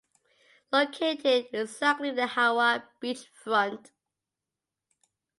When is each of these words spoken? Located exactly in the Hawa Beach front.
Located 0.71 1.53
exactly 1.53 2.09
in 2.09 2.15
the 2.15 2.25
Hawa 2.25 2.89
Beach 3.01 3.27
front. 3.35 3.91